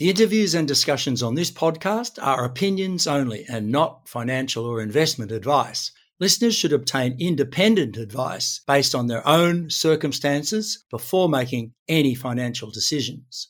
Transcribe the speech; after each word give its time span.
The 0.00 0.08
interviews 0.08 0.54
and 0.54 0.66
discussions 0.66 1.22
on 1.22 1.34
this 1.34 1.50
podcast 1.50 2.18
are 2.22 2.46
opinions 2.46 3.06
only 3.06 3.44
and 3.50 3.70
not 3.70 4.08
financial 4.08 4.64
or 4.64 4.80
investment 4.80 5.30
advice. 5.30 5.92
Listeners 6.18 6.56
should 6.56 6.72
obtain 6.72 7.18
independent 7.18 7.98
advice 7.98 8.62
based 8.66 8.94
on 8.94 9.08
their 9.08 9.20
own 9.28 9.68
circumstances 9.68 10.86
before 10.90 11.28
making 11.28 11.74
any 11.86 12.14
financial 12.14 12.70
decisions. 12.70 13.46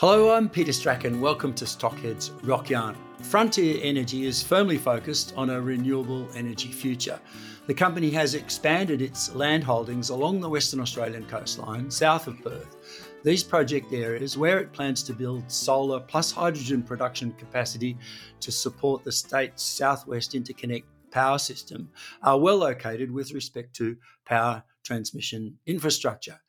Hello, 0.00 0.32
I'm 0.32 0.48
Peter 0.48 0.72
Strachan. 0.72 1.20
Welcome 1.20 1.54
to 1.54 1.64
Stockhead's 1.64 2.30
Rockyarn. 2.42 2.96
Frontier 3.22 3.78
Energy 3.84 4.26
is 4.26 4.42
firmly 4.42 4.78
focused 4.78 5.32
on 5.36 5.50
a 5.50 5.60
renewable 5.60 6.28
energy 6.34 6.72
future. 6.72 7.20
The 7.68 7.74
company 7.74 8.08
has 8.12 8.34
expanded 8.34 9.02
its 9.02 9.34
land 9.34 9.62
holdings 9.62 10.08
along 10.08 10.40
the 10.40 10.48
Western 10.48 10.80
Australian 10.80 11.26
coastline, 11.26 11.90
south 11.90 12.26
of 12.26 12.42
Perth. 12.42 12.76
These 13.24 13.42
project 13.42 13.92
areas, 13.92 14.38
where 14.38 14.58
it 14.58 14.72
plans 14.72 15.02
to 15.02 15.12
build 15.12 15.52
solar 15.52 16.00
plus 16.00 16.32
hydrogen 16.32 16.82
production 16.82 17.32
capacity 17.32 17.98
to 18.40 18.50
support 18.50 19.04
the 19.04 19.12
state's 19.12 19.62
southwest 19.62 20.32
interconnect 20.32 20.84
power 21.10 21.38
system, 21.38 21.90
are 22.22 22.40
well 22.40 22.56
located 22.56 23.10
with 23.10 23.34
respect 23.34 23.76
to 23.76 23.98
power 24.24 24.62
transmission 24.82 25.58
infrastructure. 25.66 26.40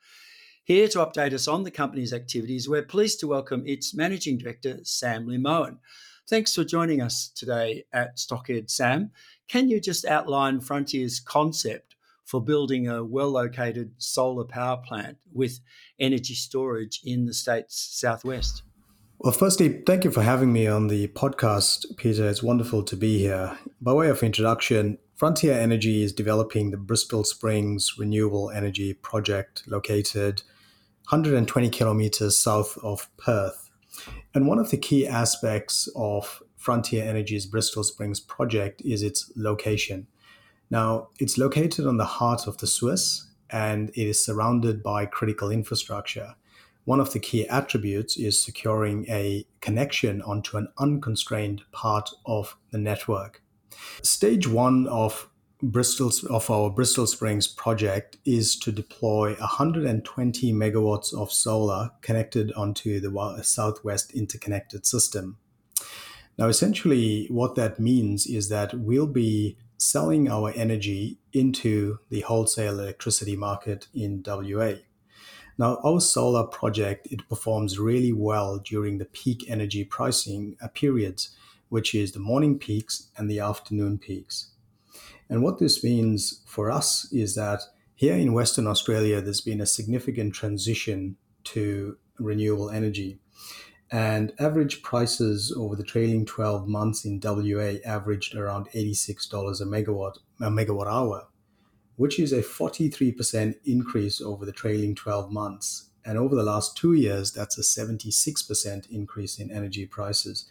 Here 0.64 0.88
to 0.88 1.00
update 1.00 1.34
us 1.34 1.50
on 1.50 1.64
the 1.64 1.72
company's 1.72 2.14
activities, 2.14 2.70
we're 2.70 2.84
pleased 2.84 3.20
to 3.20 3.28
welcome 3.28 3.64
its 3.66 3.94
Managing 3.94 4.38
Director, 4.38 4.80
Sam 4.84 5.28
Lee 5.28 5.38
Mohan. 5.38 5.80
Thanks 6.30 6.54
for 6.54 6.64
joining 6.64 7.02
us 7.02 7.28
today 7.30 7.86
at 7.92 8.18
Stockhead, 8.18 8.70
Sam. 8.70 9.10
Can 9.48 9.68
you 9.68 9.82
just 9.82 10.06
outline 10.06 10.60
Frontier's 10.60 11.20
concept 11.20 11.96
for 12.24 12.40
building 12.40 12.88
a 12.88 13.04
well 13.04 13.32
located 13.32 13.94
solar 13.98 14.44
power 14.44 14.78
plant 14.78 15.18
with 15.34 15.60
energy 16.00 16.36
storage 16.36 17.02
in 17.04 17.26
the 17.26 17.34
state's 17.34 17.76
southwest? 18.00 18.62
Well, 19.18 19.34
firstly, 19.34 19.82
thank 19.88 20.04
you 20.04 20.12
for 20.12 20.22
having 20.22 20.54
me 20.54 20.68
on 20.68 20.86
the 20.86 21.08
podcast, 21.08 21.98
Peter. 21.98 22.30
It's 22.30 22.44
wonderful 22.44 22.84
to 22.84 22.96
be 22.96 23.18
here. 23.18 23.58
By 23.82 23.94
way 23.94 24.10
of 24.10 24.22
introduction, 24.22 25.00
Frontier 25.16 25.54
Energy 25.54 26.04
is 26.04 26.14
developing 26.14 26.70
the 26.70 26.78
Bristol 26.78 27.24
Springs 27.24 27.96
Renewable 27.98 28.52
Energy 28.52 28.94
Project 28.94 29.64
located 29.66 30.44
120 31.10 31.70
kilometers 31.72 32.38
south 32.38 32.78
of 32.84 33.10
Perth. 33.18 33.69
And 34.34 34.48
one 34.48 34.60
of 34.60 34.70
the 34.70 34.78
key 34.78 35.08
aspects 35.08 35.90
of 35.96 36.44
Frontier 36.56 37.04
Energy's 37.04 37.46
Bristol 37.46 37.84
Springs 37.84 38.20
project 38.20 38.82
is 38.82 39.02
its 39.02 39.32
location. 39.36 40.08
Now, 40.70 41.10
it's 41.20 41.38
located 41.38 41.88
on 41.88 41.98
the 41.98 42.06
heart 42.06 42.46
of 42.46 42.58
the 42.58 42.68
SWIS 42.68 43.28
and 43.50 43.90
it 43.90 44.08
is 44.08 44.24
surrounded 44.24 44.84
by 44.84 45.06
critical 45.06 45.50
infrastructure. 45.50 46.36
One 46.86 47.00
of 47.00 47.14
the 47.14 47.20
key 47.20 47.48
attributes 47.48 48.18
is 48.18 48.42
securing 48.42 49.06
a 49.10 49.46
connection 49.62 50.22
onto 50.22 50.58
an 50.58 50.68
unconstrained 50.78 51.64
part 51.72 52.10
of 52.26 52.56
the 52.72 52.78
network. 52.78 53.42
Stage 54.02 54.48
one 54.48 54.88
of 54.88 55.30
Bristol's 55.62 56.24
of 56.24 56.50
our 56.50 56.70
Bristol 56.70 57.06
Springs 57.06 57.46
project 57.46 58.16
is 58.24 58.56
to 58.60 58.72
deploy 58.72 59.34
120 59.34 60.54
megawatts 60.54 61.14
of 61.14 61.34
solar 61.34 61.92
connected 62.02 62.54
onto 62.54 63.02
the 63.02 63.44
Southwest 63.44 64.14
interconnected 64.14 64.86
system. 64.86 65.38
Now, 66.38 66.48
essentially, 66.48 67.28
what 67.30 67.56
that 67.56 67.78
means 67.78 68.26
is 68.26 68.48
that 68.48 68.74
we'll 68.74 69.06
be 69.06 69.58
selling 69.78 70.32
our 70.32 70.54
energy 70.56 71.18
into 71.34 72.00
the 72.10 72.22
wholesale 72.22 72.80
electricity 72.80 73.36
market 73.36 73.90
in 73.94 74.24
WA. 74.26 74.76
Now, 75.58 75.80
our 75.84 76.00
solar 76.00 76.46
project 76.46 77.10
it 77.12 77.28
performs 77.28 77.78
really 77.78 78.14
well 78.14 78.60
during 78.60 78.98
the 78.98 79.06
peak 79.06 79.44
energy 79.50 79.84
pricing 79.84 80.56
uh, 80.62 80.70
periods, 80.70 81.36
which 81.68 81.94
is 81.94 82.14
the 82.14 82.20
morning 82.20 82.58
peaks 82.58 83.10
and 83.18 83.30
the 83.30 83.42
afternoon 83.42 83.98
peaks. 83.98 84.52
And 85.30 85.44
what 85.44 85.60
this 85.60 85.84
means 85.84 86.42
for 86.46 86.72
us 86.72 87.12
is 87.12 87.36
that 87.36 87.62
here 87.96 88.16
in 88.16 88.34
Western 88.34 88.66
Australia, 88.66 89.22
there's 89.22 89.42
been 89.42 89.62
a 89.62 89.66
significant 89.66 90.34
transition 90.34 91.18
to 91.44 91.98
renewable 92.18 92.70
energy. 92.70 93.20
And 93.92 94.34
average 94.40 94.82
prices 94.84 95.54
over 95.56 95.76
the 95.76 95.84
trailing 95.84 96.26
12 96.26 96.68
months 96.68 97.06
in 97.06 97.20
WA 97.24 97.76
averaged 97.86 98.36
around 98.36 98.70
$86 98.70 99.62
a 99.62 99.66
megawatt, 99.66 100.18
a 100.40 100.50
megawatt 100.50 100.88
hour, 100.88 101.28
which 101.96 102.20
is 102.20 102.32
a 102.32 102.42
43% 102.42 103.56
increase 103.66 104.22
over 104.22 104.46
the 104.46 104.52
trailing 104.52 104.96
12 104.96 105.32
months. 105.32 105.90
And 106.06 106.18
over 106.18 106.36
the 106.36 106.44
last 106.44 106.78
two 106.78 106.94
years, 106.94 107.32
that's 107.34 107.58
a 107.58 107.62
76% 107.62 108.90
increase 108.90 109.40
in 109.40 109.52
energy 109.52 109.86
prices. 109.86 110.50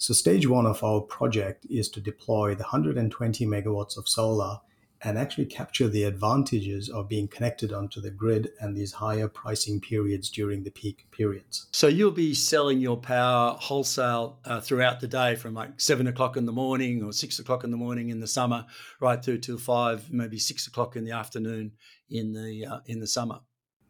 So, 0.00 0.14
stage 0.14 0.48
one 0.48 0.64
of 0.64 0.82
our 0.82 1.02
project 1.02 1.66
is 1.68 1.90
to 1.90 2.00
deploy 2.00 2.54
the 2.54 2.62
120 2.62 3.44
megawatts 3.44 3.98
of 3.98 4.08
solar 4.08 4.60
and 5.02 5.18
actually 5.18 5.44
capture 5.44 5.88
the 5.88 6.04
advantages 6.04 6.88
of 6.88 7.06
being 7.06 7.28
connected 7.28 7.70
onto 7.70 8.00
the 8.00 8.10
grid 8.10 8.48
and 8.60 8.74
these 8.74 8.92
higher 8.92 9.28
pricing 9.28 9.78
periods 9.78 10.30
during 10.30 10.62
the 10.62 10.70
peak 10.70 11.06
periods. 11.10 11.66
So 11.72 11.86
you'll 11.86 12.12
be 12.12 12.32
selling 12.32 12.80
your 12.80 12.96
power 12.96 13.58
wholesale 13.60 14.38
uh, 14.46 14.62
throughout 14.62 15.00
the 15.00 15.06
day 15.06 15.36
from 15.36 15.52
like 15.52 15.78
seven 15.78 16.06
o'clock 16.06 16.38
in 16.38 16.46
the 16.46 16.52
morning 16.52 17.02
or 17.02 17.12
six 17.12 17.38
o'clock 17.38 17.62
in 17.62 17.70
the 17.70 17.76
morning 17.76 18.08
in 18.08 18.20
the 18.20 18.26
summer, 18.26 18.64
right 19.00 19.22
through 19.22 19.40
till 19.40 19.58
five, 19.58 20.10
maybe 20.10 20.38
six 20.38 20.66
o'clock 20.66 20.96
in 20.96 21.04
the 21.04 21.12
afternoon 21.12 21.72
in 22.08 22.32
the 22.32 22.64
uh, 22.64 22.78
in 22.86 23.00
the 23.00 23.06
summer. 23.06 23.40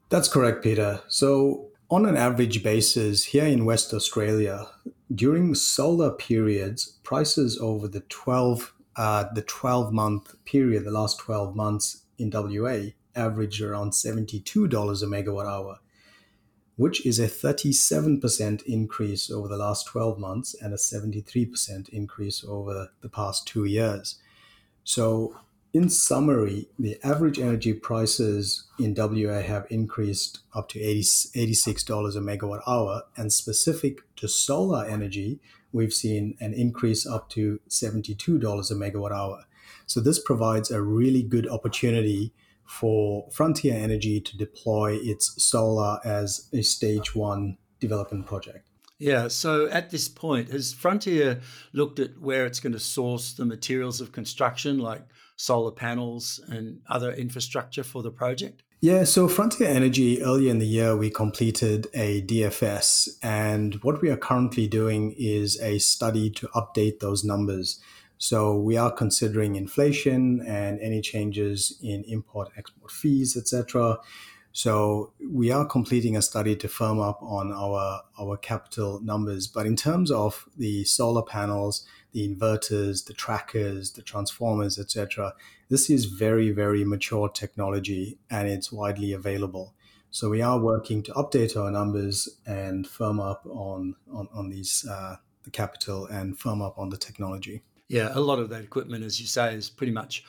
That's 0.09 0.27
correct, 0.27 0.65
Peter. 0.65 1.03
So 1.07 1.71
on 1.91 2.07
an 2.07 2.17
average 2.17 2.63
basis, 2.63 3.25
here 3.25 3.47
in 3.47 3.65
West 3.65 3.93
Australia, 3.93 4.69
during 5.13 5.55
solar 5.57 6.13
periods, 6.13 6.99
prices 7.03 7.59
over 7.61 7.89
the 7.89 8.01
12 8.01 8.75
uh, 8.97 9.25
the 9.35 9.43
12 9.43 9.93
month 9.93 10.35
period, 10.45 10.85
the 10.85 10.91
last 10.91 11.19
12 11.21 11.57
months 11.57 12.05
in 12.19 12.31
WA, 12.33 12.91
averaged 13.15 13.63
around 13.63 13.93
$72 13.93 14.43
a 14.43 15.07
megawatt 15.07 15.47
hour, 15.47 15.79
which 16.77 17.07
is 17.07 17.19
a 17.19 17.27
37% 17.27 18.63
increase 18.65 19.31
over 19.31 19.49
the 19.49 19.57
last 19.57 19.87
12 19.87 20.19
months 20.19 20.55
and 20.61 20.75
a 20.75 20.77
73% 20.77 21.89
increase 21.89 22.45
over 22.47 22.89
the 23.01 23.09
past 23.09 23.47
two 23.47 23.65
years. 23.65 24.17
So, 24.85 25.37
in 25.73 25.89
summary, 25.89 26.69
the 26.79 26.99
average 27.05 27.39
energy 27.39 27.73
prices 27.73 28.65
in 28.79 28.95
WA 28.97 29.41
have 29.41 29.67
increased 29.71 30.41
up 30.55 30.69
to 30.71 30.81
80, 30.81 31.01
$86 31.01 32.17
a 32.17 32.21
megawatt 32.21 32.63
hour, 32.67 33.03
and 33.17 33.33
specific 33.33 34.01
to 34.17 34.27
solar 34.27 34.85
energy, 34.85 35.39
we've 35.73 35.93
seen 35.93 36.37
an 36.41 36.55
increase 36.55 37.07
up 37.07 37.29
to 37.31 37.61
$72 37.69 38.11
a 38.11 38.75
megawatt 38.75 39.13
hour. 39.13 39.45
So 39.87 40.01
this 40.01 40.19
provides 40.19 40.71
a 40.71 40.83
really 40.83 41.23
good 41.23 41.49
opportunity 41.49 42.33
for 42.65 43.29
Frontier 43.33 43.75
Energy 43.75 44.21
to 44.21 44.37
deploy 44.37 44.99
its 45.01 45.43
solar 45.43 45.99
as 46.05 46.49
a 46.53 46.63
stage 46.63 47.15
one 47.15 47.59
development 47.81 48.27
project. 48.27 48.67
Yeah, 48.99 49.29
so 49.29 49.67
at 49.69 49.91
this 49.91 50.09
point, 50.09 50.51
has 50.51 50.75
Frontier 50.75 51.41
looked 51.73 51.99
at 51.99 52.21
where 52.21 52.45
it's 52.45 52.61
going 52.61 52.75
to 52.75 52.79
source 52.79 53.33
the 53.33 53.47
materials 53.47 54.01
of 54.01 54.13
construction, 54.13 54.79
like 54.79 55.03
solar 55.41 55.73
panels 55.73 56.39
and 56.49 56.81
other 56.89 57.13
infrastructure 57.13 57.83
for 57.83 58.03
the 58.03 58.11
project? 58.11 58.63
Yeah, 58.83 59.05
so 59.05 59.27
Frontier 59.27 59.69
Energy, 59.69 60.23
earlier 60.23 60.51
in 60.51 60.59
the 60.59 60.67
year, 60.67 60.97
we 60.97 61.11
completed 61.11 61.87
a 61.95 62.23
DFS. 62.23 63.09
And 63.23 63.75
what 63.83 64.01
we 64.03 64.11
are 64.11 64.17
currently 64.17 64.67
doing 64.67 65.15
is 65.19 65.59
a 65.61 65.79
study 65.79 66.31
to 66.31 66.49
update 66.49 67.01
those 67.01 67.25
numbers. 67.25 67.81
So 68.19 68.55
we 68.55 68.77
are 68.77 68.91
considering 68.91 69.57
inflation 69.57 70.43
and 70.47 70.79
any 70.81 71.01
changes 71.01 71.79
in 71.83 72.05
import 72.05 72.49
export 72.57 72.91
fees, 72.91 73.37
etc. 73.37 73.99
So 74.53 75.13
we 75.31 75.51
are 75.51 75.65
completing 75.65 76.17
a 76.17 76.23
study 76.23 76.57
to 76.57 76.69
firm 76.69 77.01
up 77.01 77.23
on 77.23 77.53
our, 77.53 78.03
our 78.19 78.37
capital 78.37 79.01
numbers. 79.01 79.47
But 79.47 79.65
in 79.65 79.77
terms 79.77 80.11
of 80.11 80.47
the 80.57 80.85
solar 80.85 81.23
panels, 81.23 81.87
the 82.13 82.29
inverters, 82.29 83.07
the 83.07 83.15
trackers, 83.15 83.93
the 83.93 84.03
transformers, 84.03 84.79
etc., 84.79 85.35
this 85.69 85.89
is 85.89 86.07
very, 86.07 86.51
very 86.51 86.85
mature 86.85 87.29
technology 87.29 88.19
and 88.31 88.49
it's 88.49 88.73
widely 88.73 89.13
available. 89.13 89.75
So 90.11 90.29
we 90.29 90.43
are 90.43 90.59
working 90.59 91.05
to 91.05 91.13
update 91.13 91.57
our 91.57 91.71
numbers 91.71 92.29
and 92.45 92.87
firm 92.87 93.21
up 93.21 93.47
on 93.47 93.95
on, 94.13 94.29
on 94.35 94.49
these 94.49 94.85
uh, 94.91 95.17
the 95.45 95.51
capital 95.51 96.07
and 96.07 96.37
firm 96.39 96.61
up 96.61 96.79
on 96.79 96.91
the 96.91 96.97
technology. 96.97 97.63
Yeah, 97.89 98.11
a 98.13 98.21
lot 98.21 98.39
of 98.39 98.51
that 98.51 98.63
equipment, 98.63 99.05
as 99.05 99.21
you 99.21 99.27
say, 99.27 99.55
is 99.55 99.71
pretty 99.71 99.93
much 99.93 100.25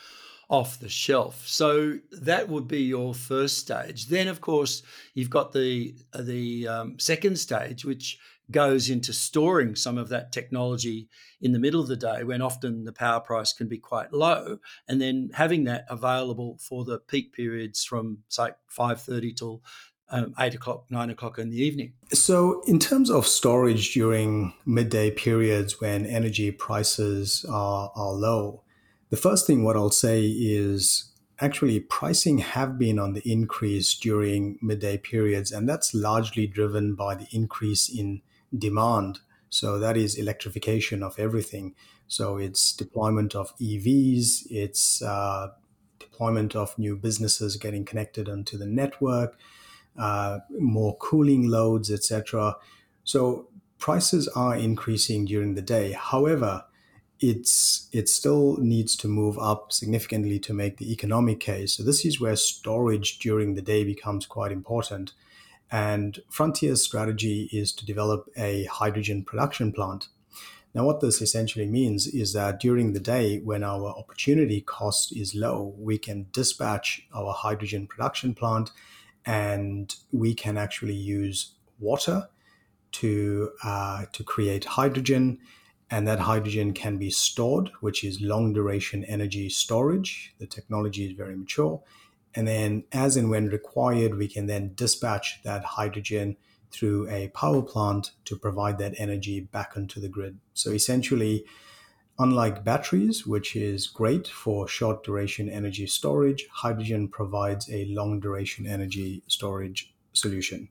off 0.52 0.80
the 0.80 0.90
shelf. 0.90 1.48
So 1.48 1.98
that 2.12 2.50
would 2.50 2.68
be 2.68 2.82
your 2.82 3.16
first 3.16 3.58
stage. 3.58 4.08
Then, 4.08 4.28
of 4.28 4.42
course, 4.42 4.84
you've 5.16 5.30
got 5.30 5.54
the 5.54 5.96
the 6.14 6.68
um, 6.68 7.00
second 7.00 7.40
stage, 7.40 7.86
which 7.86 8.20
goes 8.52 8.90
into 8.90 9.14
storing 9.14 9.76
some 9.76 9.98
of 9.98 10.10
that 10.10 10.34
technology 10.34 11.08
in 11.40 11.54
the 11.54 11.60
middle 11.60 11.80
of 11.80 11.88
the 11.88 11.96
day 11.96 12.26
when 12.26 12.42
often 12.42 12.84
the 12.84 12.92
power 12.92 13.22
price 13.22 13.54
can 13.54 13.70
be 13.70 13.78
quite 13.78 14.12
low 14.12 14.58
and 14.90 15.00
then 15.00 15.30
having 15.34 15.64
that 15.64 15.86
available 15.90 16.58
for 16.60 16.84
the 16.84 17.00
peak 17.00 17.32
periods 17.32 17.86
from 17.86 18.18
say 18.28 18.50
5.30 18.78 19.38
till 19.38 19.64
um, 20.10 20.34
8 20.38 20.56
o'clock 20.56 20.84
9 20.90 21.12
o'clock 21.12 21.40
in 21.40 21.50
the 21.50 21.64
evening 21.64 21.94
so 22.12 22.62
in 22.68 22.78
terms 22.78 23.10
of 23.10 23.26
storage 23.26 23.94
during 23.94 24.54
midday 24.66 25.12
periods 25.12 25.80
when 25.80 26.06
energy 26.06 26.52
prices 26.52 27.46
are, 27.50 27.90
are 27.96 28.12
low 28.12 28.64
the 29.12 29.18
first 29.18 29.46
thing 29.46 29.64
what 29.64 29.76
i'll 29.78 29.92
say 29.92 30.26
is 30.26 31.12
actually 31.42 31.80
pricing 31.80 32.38
have 32.38 32.78
been 32.78 33.00
on 33.00 33.14
the 33.14 33.32
increase 33.32 33.96
during 33.96 34.58
midday 34.62 34.98
periods 34.98 35.52
and 35.52 35.68
that's 35.68 35.94
largely 35.94 36.46
driven 36.46 36.94
by 36.94 37.16
the 37.16 37.28
increase 37.32 37.90
in 37.90 38.22
demand. 38.56 39.20
So 39.50 39.80
that 39.80 39.98
is 39.98 40.16
electrification 40.16 41.04
of 41.04 41.18
everything. 41.18 41.76
So 42.08 42.38
it's 42.38 42.74
deployment 42.74 43.36
of 43.36 43.58
EVs, 43.58 44.48
it's 44.52 45.02
uh, 45.02 45.50
deployment 46.00 46.56
of 46.56 46.78
new 46.78 46.96
businesses 46.96 47.58
getting 47.58 47.86
connected 47.86 48.30
onto 48.30 48.58
the 48.58 48.66
network, 48.66 49.38
uh, 49.98 50.40
more 50.60 50.96
cooling 50.98 51.48
loads, 51.50 51.92
etc. 51.92 52.56
So 53.04 53.48
prices 53.80 54.28
are 54.30 54.56
increasing 54.56 55.26
during 55.26 55.56
the 55.56 55.62
day. 55.62 55.94
However, 55.94 56.66
it's 57.22 57.88
it 57.92 58.10
still 58.10 58.58
needs 58.58 58.96
to 58.98 59.08
move 59.08 59.38
up 59.38 59.72
significantly 59.72 60.40
to 60.40 60.54
make 60.54 60.78
the 60.78 60.92
economic 60.92 61.40
case. 61.40 61.78
So 61.78 61.84
this 61.84 62.04
is 62.04 62.20
where 62.20 62.36
storage 62.36 63.20
during 63.20 63.54
the 63.54 63.62
day 63.62 63.84
becomes 63.84 64.26
quite 64.26 64.52
important. 64.52 65.14
And 65.72 66.20
Frontier's 66.30 66.84
strategy 66.84 67.48
is 67.54 67.72
to 67.74 67.86
develop 67.86 68.30
a 68.36 68.66
hydrogen 68.66 69.24
production 69.24 69.72
plant. 69.72 70.10
Now, 70.74 70.86
what 70.86 71.02
this 71.02 71.22
essentially 71.22 71.66
means 71.66 72.08
is 72.08 72.34
that 72.34 72.60
during 72.60 72.94
the 72.94 73.00
day, 73.00 73.40
when 73.40 73.64
our 73.64 73.90
opportunity 73.90 74.62
cost 74.62 75.16
is 75.16 75.36
low, 75.36 75.76
we 75.78 75.98
can 75.98 76.28
dispatch 76.32 77.06
our 77.14 77.34
hydrogen 77.34 77.88
production 77.88 78.34
plant 78.34 78.72
and 79.26 79.94
we 80.12 80.34
can 80.34 80.58
actually 80.58 80.96
use 80.96 81.54
water 81.80 82.30
to, 82.94 83.52
uh, 83.64 84.06
to 84.14 84.24
create 84.24 84.66
hydrogen. 84.66 85.40
And 85.94 86.08
that 86.08 86.20
hydrogen 86.20 86.74
can 86.74 86.98
be 86.98 87.12
stored, 87.12 87.70
which 87.82 88.04
is 88.04 88.22
long 88.22 88.54
duration 88.54 89.04
energy 89.04 89.50
storage. 89.50 90.34
The 90.40 90.48
technology 90.48 91.06
is 91.06 91.12
very 91.12 91.36
mature. 91.36 91.84
And 92.34 92.48
then, 92.48 92.86
as 92.94 93.18
and 93.18 93.30
when 93.30 93.50
required, 93.50 94.18
we 94.18 94.30
can 94.30 94.48
then 94.48 94.72
dispatch 94.74 95.42
that 95.44 95.66
hydrogen 95.66 96.38
through 96.72 97.10
a 97.10 97.28
power 97.30 97.62
plant 97.62 98.12
to 98.24 98.38
provide 98.38 98.78
that 98.78 98.94
energy 98.98 99.42
back 99.42 99.74
onto 99.76 100.00
the 100.00 100.08
grid. 100.08 100.40
So, 100.54 100.72
essentially, 100.72 101.44
unlike 102.18 102.64
batteries, 102.64 103.28
which 103.28 103.58
is 103.58 103.88
great 103.88 104.30
for 104.30 104.70
short 104.70 105.04
duration 105.04 105.50
energy 105.50 105.88
storage, 105.88 106.48
hydrogen 106.52 107.10
provides 107.10 107.70
a 107.70 107.86
long 107.88 108.22
duration 108.22 108.66
energy 108.66 109.24
storage 109.28 109.94
solution. 110.14 110.70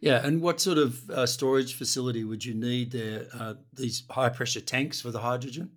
Yeah, 0.00 0.24
and 0.24 0.40
what 0.40 0.60
sort 0.60 0.78
of 0.78 1.10
uh, 1.10 1.26
storage 1.26 1.74
facility 1.74 2.24
would 2.24 2.44
you 2.44 2.54
need 2.54 2.92
there? 2.92 3.26
Uh, 3.38 3.54
these 3.74 4.02
high 4.10 4.30
pressure 4.30 4.62
tanks 4.62 5.00
for 5.00 5.10
the 5.10 5.20
hydrogen? 5.20 5.72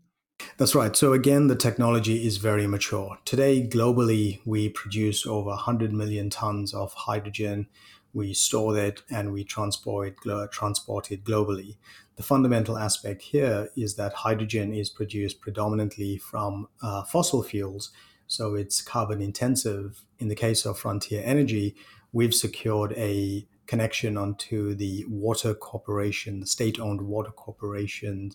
That's 0.57 0.75
right. 0.75 0.95
So 0.95 1.13
again, 1.13 1.47
the 1.47 1.55
technology 1.55 2.25
is 2.25 2.37
very 2.37 2.65
mature. 2.67 3.17
Today, 3.25 3.65
globally, 3.67 4.39
we 4.45 4.69
produce 4.69 5.25
over 5.25 5.49
100 5.49 5.91
million 5.91 6.29
tons 6.29 6.73
of 6.73 6.93
hydrogen. 6.93 7.67
We 8.13 8.33
store 8.33 8.77
it 8.77 9.01
and 9.09 9.33
we 9.33 9.43
transport 9.43 10.17
transport 10.51 11.11
it 11.11 11.23
globally. 11.23 11.77
The 12.15 12.23
fundamental 12.23 12.77
aspect 12.77 13.23
here 13.23 13.69
is 13.75 13.95
that 13.95 14.13
hydrogen 14.13 14.73
is 14.73 14.89
produced 14.89 15.41
predominantly 15.41 16.17
from 16.17 16.67
uh, 16.81 17.03
fossil 17.03 17.41
fuels, 17.41 17.91
so 18.27 18.53
it's 18.53 18.81
carbon 18.81 19.21
intensive. 19.21 20.05
In 20.19 20.27
the 20.27 20.35
case 20.35 20.63
of 20.65 20.77
Frontier 20.77 21.23
Energy, 21.25 21.75
we've 22.11 22.35
secured 22.35 22.93
a 22.93 23.47
connection 23.67 24.17
onto 24.17 24.75
the 24.75 25.05
water 25.07 25.53
corporation, 25.53 26.39
the 26.41 26.47
state-owned 26.47 27.01
water 27.01 27.31
corporation 27.31 28.31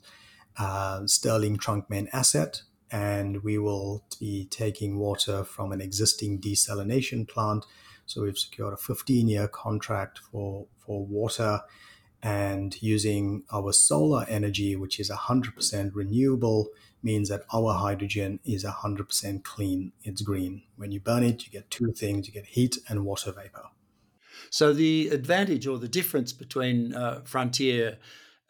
uh, 0.58 1.06
Stirling 1.06 1.56
Trunk 1.56 1.88
Main 1.88 2.08
asset, 2.12 2.62
and 2.90 3.42
we 3.44 3.58
will 3.58 4.04
be 4.18 4.46
taking 4.46 4.98
water 4.98 5.44
from 5.44 5.72
an 5.72 5.80
existing 5.80 6.40
desalination 6.40 7.28
plant. 7.28 7.64
So 8.06 8.22
we've 8.22 8.38
secured 8.38 8.74
a 8.74 8.78
15 8.78 9.28
year 9.28 9.48
contract 9.48 10.18
for, 10.18 10.66
for 10.78 11.04
water 11.04 11.60
and 12.22 12.80
using 12.82 13.44
our 13.52 13.72
solar 13.72 14.24
energy, 14.28 14.74
which 14.74 14.98
is 14.98 15.10
100% 15.10 15.90
renewable, 15.94 16.68
means 17.02 17.28
that 17.28 17.42
our 17.52 17.74
hydrogen 17.74 18.40
is 18.44 18.64
100% 18.64 19.44
clean. 19.44 19.92
It's 20.02 20.22
green. 20.22 20.62
When 20.76 20.90
you 20.90 20.98
burn 20.98 21.22
it, 21.22 21.44
you 21.46 21.52
get 21.52 21.70
two 21.70 21.92
things 21.92 22.26
you 22.26 22.32
get 22.32 22.46
heat 22.46 22.78
and 22.88 23.04
water 23.04 23.30
vapor. 23.30 23.68
So, 24.50 24.72
the 24.72 25.08
advantage 25.08 25.66
or 25.66 25.78
the 25.78 25.88
difference 25.88 26.32
between 26.32 26.94
uh, 26.94 27.22
Frontier 27.24 27.98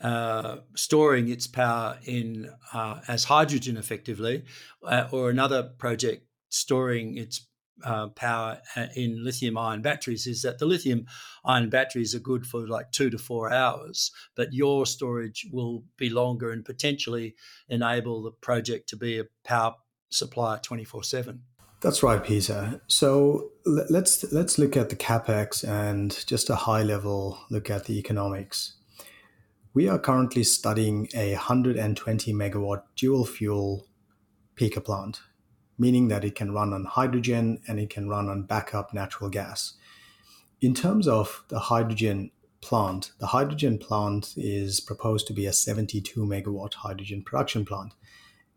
uh, 0.01 0.59
storing 0.75 1.29
its 1.29 1.47
power 1.47 1.99
in 2.05 2.51
uh, 2.73 3.01
as 3.09 3.25
hydrogen 3.25 3.77
effectively, 3.77 4.45
uh, 4.85 5.09
or 5.11 5.31
another 5.31 5.63
project 5.79 6.25
storing 6.51 7.19
its 7.19 7.49
uh, 7.85 8.09
power 8.09 8.61
uh, 8.77 8.87
in 8.97 9.25
lithium 9.25 9.57
ion 9.57 9.83
batteries 9.83 10.27
is 10.27 10.43
that 10.43 10.59
the 10.59 10.67
lithium 10.67 11.07
ion 11.45 11.69
batteries 11.69 12.15
are 12.15 12.21
good 12.21 12.47
for 12.47 12.67
like 12.67 12.91
two 12.93 13.11
to 13.11 13.19
four 13.19 13.53
hours, 13.53 14.11
but 14.37 14.53
your 14.53 14.87
storage 14.87 15.47
will 15.53 15.85
be 15.97 16.11
longer 16.11 16.51
and 16.51 16.65
potentially 16.65 17.35
enable 17.69 18.23
the 18.23 18.33
project 18.33 18.89
to 18.89 18.97
be 18.97 19.19
a 19.19 19.25
power 19.45 19.75
supplier 20.11 20.59
24 20.63 21.05
7. 21.05 21.43
That's 21.81 22.03
right, 22.03 22.23
Peter. 22.23 22.81
So 22.89 23.53
let's 23.65 24.33
let's 24.33 24.59
look 24.59 24.77
at 24.77 24.89
the 24.89 24.97
capex 24.97 25.63
and 25.63 26.27
just 26.27 26.51
a 26.51 26.57
high 26.57 26.83
level 26.83 27.39
look 27.51 27.71
at 27.71 27.85
the 27.85 27.97
economics. 27.99 28.73
We 29.75 29.89
are 29.89 29.99
currently 29.99 30.43
studying 30.43 31.09
a 31.15 31.35
120 31.35 32.35
megawatt 32.35 32.83
dual 32.97 33.25
fuel 33.25 33.87
peaker 34.57 34.85
plant, 34.85 35.21
meaning 35.79 36.09
that 36.09 36.25
it 36.25 36.35
can 36.35 36.53
run 36.53 36.73
on 36.73 36.85
hydrogen 36.85 37.61
and 37.69 37.79
it 37.79 37.91
can 37.91 38.09
run 38.09 38.29
on 38.29 38.43
backup 38.43 38.93
natural 38.93 39.31
gas. 39.31 39.75
In 40.61 40.75
terms 40.75 41.07
of 41.07 41.45
the 41.49 41.61
hydrogen 41.61 42.33
plant, 42.61 43.13
the 43.21 43.29
hydrogen 43.29 43.79
plant 43.79 44.35
is 44.37 44.81
proposed 44.81 45.29
to 45.29 45.33
be 45.33 45.47
a 45.47 45.53
72 45.53 46.21
megawatt 46.23 46.75
hydrogen 46.75 47.23
production 47.23 47.65
plant. 47.65 47.93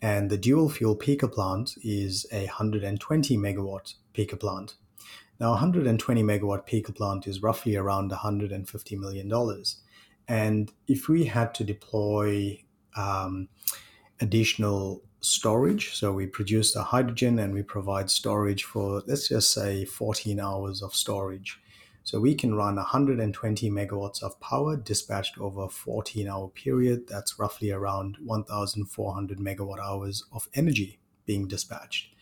And 0.02 0.30
the 0.30 0.38
dual 0.38 0.70
fuel 0.70 0.96
peaker 0.96 1.32
plant 1.32 1.76
is 1.84 2.26
a 2.32 2.46
120 2.46 3.38
megawatt 3.38 3.94
peaker 4.16 4.40
plant. 4.40 4.76
Now, 5.40 5.52
120 5.52 6.24
megawatt 6.24 6.68
peaker 6.68 6.96
plant 6.96 7.28
is 7.28 7.42
roughly 7.42 7.76
around 7.76 8.12
$150 8.12 9.00
million. 9.00 9.32
And 10.28 10.72
if 10.88 11.10
we 11.10 11.26
had 11.26 11.54
to 11.56 11.64
deploy 11.64 12.64
um, 12.96 13.48
additional 14.20 15.04
storage, 15.22 15.96
so 15.96 16.12
we 16.12 16.26
produce 16.26 16.74
the 16.74 16.84
hydrogen 16.84 17.40
and 17.40 17.54
we 17.54 17.64
provide 17.64 18.10
storage 18.10 18.64
for, 18.64 19.04
let's 19.06 19.30
just 19.30 19.54
say, 19.54 19.86
14 19.86 20.40
hours 20.40 20.82
of 20.82 20.96
storage. 20.96 21.60
So 22.04 22.20
we 22.20 22.34
can 22.36 22.56
run 22.56 22.76
120 22.76 23.70
megawatts 23.70 24.24
of 24.24 24.40
power 24.40 24.76
dispatched 24.76 25.38
over 25.38 25.66
a 25.66 25.70
14 25.70 26.28
hour 26.28 26.48
period. 26.48 27.08
That's 27.08 27.38
roughly 27.38 27.72
around 27.72 28.18
1,400 28.24 29.38
megawatt 29.38 29.80
hours 29.80 30.24
of 30.32 30.50
energy 30.54 31.00
being 31.26 31.48
dispatched. 31.48 32.14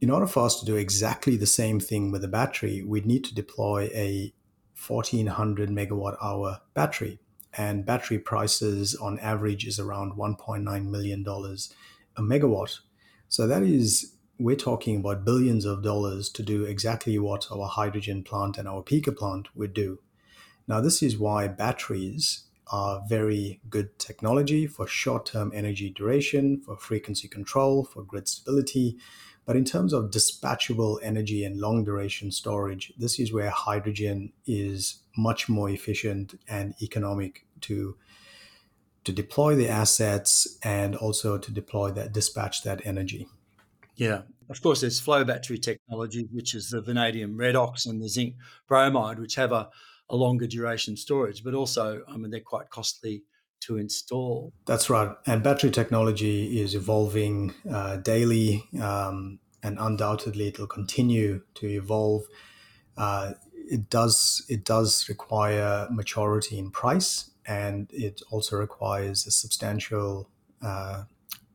In 0.00 0.10
order 0.10 0.26
for 0.26 0.44
us 0.44 0.58
to 0.60 0.66
do 0.66 0.76
exactly 0.76 1.36
the 1.36 1.46
same 1.46 1.80
thing 1.80 2.10
with 2.10 2.24
a 2.24 2.28
battery, 2.28 2.82
we'd 2.82 3.06
need 3.06 3.24
to 3.24 3.34
deploy 3.34 3.90
a 3.94 4.32
1400 4.86 5.68
megawatt 5.70 6.16
hour 6.22 6.60
battery. 6.74 7.18
And 7.56 7.84
battery 7.84 8.18
prices 8.18 8.94
on 8.94 9.18
average 9.18 9.66
is 9.66 9.78
around 9.78 10.12
$1.9 10.12 10.86
million 10.86 11.24
a 11.26 12.22
megawatt. 12.22 12.78
So 13.28 13.46
that 13.46 13.62
is, 13.62 14.14
we're 14.40 14.56
talking 14.56 14.96
about 14.96 15.24
billions 15.24 15.66
of 15.66 15.82
dollars 15.82 16.30
to 16.30 16.42
do 16.42 16.64
exactly 16.64 17.18
what 17.18 17.46
our 17.52 17.68
hydrogen 17.68 18.22
plant 18.22 18.56
and 18.56 18.66
our 18.66 18.82
peaker 18.82 19.14
plant 19.14 19.48
would 19.54 19.74
do. 19.74 20.00
Now, 20.66 20.80
this 20.80 21.02
is 21.02 21.18
why 21.18 21.46
batteries 21.46 22.44
are 22.72 23.02
very 23.06 23.60
good 23.68 23.98
technology 23.98 24.66
for 24.66 24.86
short 24.86 25.26
term 25.26 25.52
energy 25.54 25.90
duration, 25.90 26.62
for 26.62 26.76
frequency 26.76 27.28
control, 27.28 27.84
for 27.84 28.02
grid 28.02 28.28
stability, 28.28 28.96
but 29.44 29.56
in 29.56 29.64
terms 29.64 29.92
of 29.92 30.10
dispatchable 30.10 30.98
energy 31.02 31.44
and 31.44 31.60
long 31.60 31.84
duration 31.84 32.30
storage, 32.30 32.92
this 32.96 33.18
is 33.18 33.32
where 33.32 33.50
hydrogen 33.50 34.32
is 34.46 35.02
much 35.16 35.48
more 35.48 35.68
efficient 35.68 36.38
and 36.48 36.74
economic 36.80 37.44
to 37.62 37.96
to 39.02 39.12
deploy 39.12 39.54
the 39.54 39.68
assets 39.68 40.58
and 40.62 40.94
also 40.94 41.36
to 41.36 41.50
deploy 41.50 41.90
that 41.90 42.12
dispatch 42.12 42.62
that 42.62 42.80
energy. 42.86 43.26
Yeah. 44.00 44.22
Of 44.48 44.62
course, 44.62 44.80
there's 44.80 44.98
flow 44.98 45.24
battery 45.24 45.58
technology, 45.58 46.26
which 46.32 46.54
is 46.54 46.70
the 46.70 46.80
vanadium 46.80 47.36
redox 47.36 47.86
and 47.86 48.02
the 48.02 48.08
zinc 48.08 48.34
bromide, 48.66 49.20
which 49.20 49.34
have 49.34 49.52
a, 49.52 49.68
a 50.08 50.16
longer 50.16 50.46
duration 50.46 50.96
storage, 50.96 51.44
but 51.44 51.54
also, 51.54 52.02
I 52.08 52.16
mean, 52.16 52.30
they're 52.30 52.40
quite 52.40 52.70
costly 52.70 53.24
to 53.60 53.76
install. 53.76 54.54
That's 54.64 54.88
right. 54.88 55.14
And 55.26 55.42
battery 55.42 55.70
technology 55.70 56.60
is 56.60 56.74
evolving 56.74 57.54
uh, 57.70 57.98
daily, 57.98 58.64
um, 58.80 59.38
and 59.62 59.76
undoubtedly 59.78 60.48
it'll 60.48 60.66
continue 60.66 61.42
to 61.56 61.68
evolve. 61.68 62.24
Uh, 62.96 63.34
it 63.52 63.90
does 63.90 64.44
it 64.48 64.64
does 64.64 65.08
require 65.10 65.86
maturity 65.90 66.58
in 66.58 66.70
price, 66.70 67.30
and 67.46 67.90
it 67.92 68.22
also 68.30 68.56
requires 68.56 69.26
a 69.26 69.30
substantial 69.30 70.30
uh, 70.62 71.04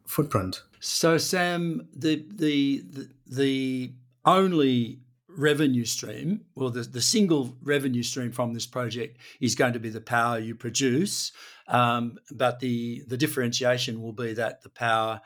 footprint. 0.08 0.64
So, 0.80 1.18
Sam, 1.18 1.88
the 1.96 2.26
the 2.30 2.84
the, 2.88 3.10
the 3.28 3.94
only 4.26 5.00
revenue 5.38 5.86
stream, 5.86 6.42
well, 6.56 6.70
the, 6.70 6.82
the 6.82 7.02
single 7.02 7.56
revenue 7.62 8.04
stream 8.04 8.32
from 8.32 8.54
this 8.54 8.66
project 8.66 9.18
is 9.42 9.56
going 9.56 9.74
to 9.74 9.80
be 9.80 9.90
the 9.90 10.02
power 10.02 10.40
you 10.40 10.56
produce. 10.56 11.32
Um, 11.68 12.18
but 12.32 12.60
the, 12.60 13.04
the 13.08 13.18
differentiation 13.18 14.02
will 14.02 14.14
be 14.14 14.34
that 14.34 14.62
the 14.62 14.70
power 14.70 15.22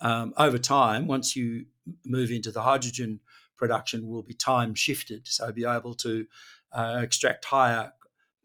um, 0.00 0.32
over 0.36 0.58
time, 0.58 1.06
once 1.06 1.36
you 1.36 1.66
move 2.04 2.30
into 2.30 2.50
the 2.50 2.62
hydrogen 2.62 3.20
production, 3.56 4.08
will 4.08 4.22
be 4.22 4.34
time 4.34 4.74
shifted. 4.74 5.26
So 5.26 5.52
be 5.52 5.64
able 5.64 5.94
to 5.96 6.26
uh, 6.72 7.00
extract 7.02 7.44
higher 7.44 7.92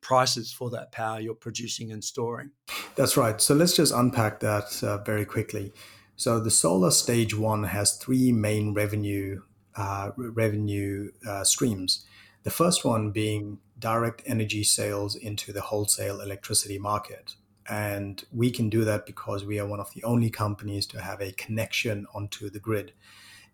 prices 0.06 0.54
for 0.54 0.70
that 0.70 0.92
power 0.92 1.20
you're 1.20 1.34
producing 1.34 1.92
and 1.92 2.04
storing. 2.04 2.52
That's 2.96 3.18
right. 3.18 3.42
So 3.42 3.56
let's 3.56 3.76
just 3.76 3.92
unpack 3.92 4.40
that 4.42 4.84
uh, 4.84 5.00
very 5.00 5.26
quickly. 5.26 5.74
So 6.16 6.40
the 6.40 6.52
solar 6.52 6.92
stage 6.92 7.36
one 7.36 7.64
has 7.64 7.98
three 7.98 8.32
main 8.32 8.76
revenue 8.76 9.42
uh, 9.76 10.12
revenue 10.16 11.10
uh, 11.28 11.44
streams. 11.44 12.06
The 12.44 12.52
first 12.52 12.86
one 12.86 13.10
being 13.12 13.58
direct 13.80 14.22
energy 14.28 14.64
sales 14.64 15.16
into 15.16 15.52
the 15.52 15.62
wholesale 15.62 16.22
electricity 16.22 16.78
market. 16.78 17.34
And 17.68 18.24
we 18.32 18.52
can 18.52 18.70
do 18.70 18.86
that 18.86 19.08
because 19.08 19.44
we 19.44 19.60
are 19.60 19.68
one 19.68 19.80
of 19.80 19.92
the 19.96 20.04
only 20.04 20.30
companies 20.30 20.86
to 20.88 21.02
have 21.02 21.20
a 21.20 21.32
connection 21.32 22.06
onto 22.14 22.52
the 22.52 22.60
grid. 22.60 22.94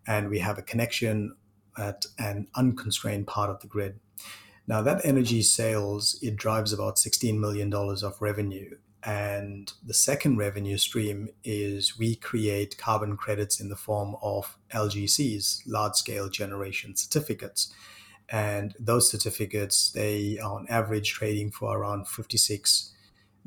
And 0.06 0.28
we 0.28 0.40
have 0.40 0.58
a 0.58 0.62
connection 0.62 1.34
at 1.78 2.04
an 2.18 2.48
unconstrained 2.54 3.26
part 3.26 3.48
of 3.48 3.60
the 3.60 3.66
grid. 3.66 3.98
Now, 4.66 4.82
that 4.82 5.04
energy 5.04 5.42
sales, 5.42 6.18
it 6.22 6.36
drives 6.36 6.72
about 6.72 6.96
$16 6.96 7.38
million 7.38 7.72
of 7.72 8.16
revenue. 8.20 8.76
And 9.04 9.72
the 9.84 9.94
second 9.94 10.36
revenue 10.36 10.78
stream 10.78 11.28
is 11.42 11.98
we 11.98 12.14
create 12.14 12.78
carbon 12.78 13.16
credits 13.16 13.60
in 13.60 13.68
the 13.68 13.76
form 13.76 14.14
of 14.22 14.56
LGCs, 14.72 15.62
large 15.66 15.94
scale 15.94 16.28
generation 16.28 16.94
certificates. 16.94 17.72
And 18.28 18.74
those 18.78 19.10
certificates, 19.10 19.90
they 19.90 20.38
are 20.38 20.54
on 20.54 20.66
average 20.68 21.12
trading 21.12 21.50
for 21.50 21.76
around 21.76 22.06
56 22.06 22.92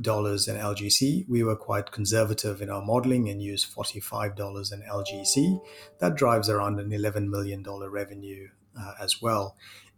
dollars 0.02 0.50
an 0.50 0.58
LGC. 0.58 1.28
We 1.30 1.44
were 1.44 1.56
quite 1.56 1.92
conservative 1.92 2.62
in 2.62 2.70
our 2.70 2.82
modeling 2.82 3.30
and 3.30 3.42
used 3.42 3.74
$45 3.74 4.72
an 4.72 4.84
LGC. 4.90 5.60
That 6.00 6.16
drives 6.16 6.50
around 6.50 6.80
an 6.80 6.90
$11 6.90 7.30
million 7.30 7.64
revenue 7.64 8.50
uh, 8.78 8.94
as 9.00 9.22
well. 9.22 9.56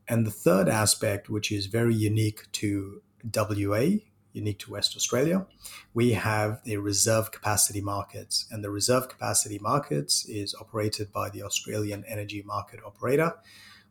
And 0.08 0.26
the 0.26 0.32
third 0.32 0.70
aspect, 0.70 1.30
which 1.30 1.52
is 1.52 1.66
very 1.66 1.94
unique 1.94 2.52
to 2.54 3.02
WA, 3.36 3.98
unique 4.32 4.60
to 4.60 4.72
West 4.72 4.96
Australia, 4.96 5.46
we 5.94 6.14
have 6.14 6.62
a 6.66 6.78
reserve 6.78 7.32
capacity 7.32 7.82
markets. 7.82 8.46
And 8.50 8.64
the 8.64 8.70
reserve 8.70 9.10
capacity 9.10 9.60
markets 9.60 10.26
is 10.26 10.56
operated 10.56 11.12
by 11.12 11.30
the 11.30 11.44
Australian 11.44 12.06
Energy 12.08 12.42
Market 12.46 12.80
Operator, 12.86 13.34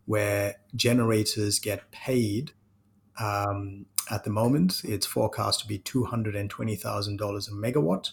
where 0.06 0.56
generators 0.74 1.58
get 1.58 1.90
paid. 1.90 2.52
Um, 3.18 3.86
at 4.10 4.24
the 4.24 4.30
moment, 4.30 4.82
it's 4.84 5.04
forecast 5.04 5.60
to 5.60 5.66
be 5.66 5.80
$220,000 5.80 7.48
a 7.48 7.50
megawatt. 7.50 8.12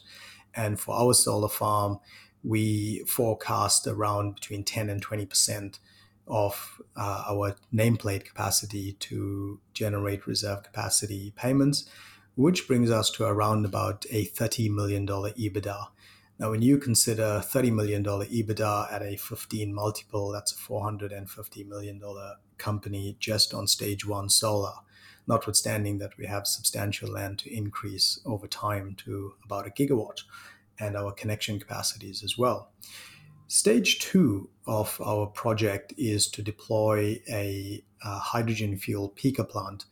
And 0.56 0.80
for 0.80 0.96
our 0.96 1.14
solar 1.14 1.50
farm, 1.50 2.00
we 2.44 3.04
forecast 3.08 3.88
around 3.88 4.36
between 4.36 4.64
10 4.64 4.90
and 4.90 5.06
20% 5.06 5.78
of 6.28 6.82
uh, 6.96 7.24
our 7.30 7.56
nameplate 7.74 8.26
capacity 8.26 8.94
to 8.94 9.60
generate 9.74 10.26
reserve 10.26 10.64
capacity 10.64 11.34
payments 11.36 11.90
which 12.36 12.68
brings 12.68 12.90
us 12.90 13.10
to 13.12 13.26
around 13.26 13.66
about 13.66 14.06
a 14.10 14.26
$30 14.26 14.70
million 14.70 15.06
EBITDA. 15.06 15.88
Now, 16.40 16.50
when 16.50 16.62
you 16.62 16.78
consider 16.78 17.42
$30 17.44 17.72
million 17.72 18.04
EBITDA 18.04 18.92
at 18.92 19.04
a 19.04 19.18
15 19.18 19.74
multiple, 19.74 20.32
that's 20.32 20.52
a 20.52 20.56
$450 20.56 21.68
million 21.68 22.02
company 22.58 23.16
just 23.20 23.54
on 23.54 23.68
stage 23.68 24.06
one 24.06 24.30
solar, 24.30 24.74
notwithstanding 25.28 26.00
that 26.00 26.18
we 26.18 26.26
have 26.26 26.48
substantial 26.48 27.12
land 27.12 27.40
to 27.40 27.56
increase 27.56 28.20
over 28.26 28.48
time 28.48 28.96
to 29.06 29.34
about 29.46 29.68
a 29.68 29.70
gigawatt 29.70 30.24
and 30.80 30.98
our 30.98 31.12
connection 31.12 31.60
capacities 31.60 32.24
as 32.24 32.36
well. 32.36 32.72
Stage 33.54 34.00
two 34.00 34.50
of 34.66 35.00
our 35.06 35.28
project 35.28 35.94
is 35.96 36.28
to 36.30 36.42
deploy 36.42 37.22
a, 37.30 37.84
a 38.04 38.18
hydrogen 38.18 38.76
fuel 38.80 39.14
peaker 39.16 39.48
plant 39.48 39.86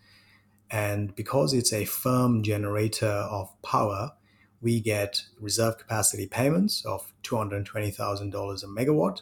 and 0.72 1.16
because 1.16 1.54
it's 1.54 1.72
a 1.72 1.86
firm 1.86 2.42
generator 2.42 3.06
of 3.06 3.54
power, 3.62 4.14
we 4.62 4.80
get 4.80 5.22
reserve 5.40 5.78
capacity 5.78 6.26
payments 6.26 6.84
of 6.86 7.14
$220,000 7.22 8.64
a 8.64 8.66
megawatt 8.66 9.22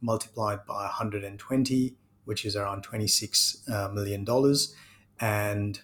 multiplied 0.00 0.64
by 0.64 0.84
120, 0.84 1.94
which 2.24 2.46
is 2.46 2.56
around 2.56 2.86
$26 2.86 3.68
uh. 3.70 4.74
And 5.20 5.80